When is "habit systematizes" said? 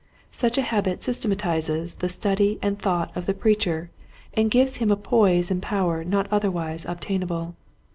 0.63-1.99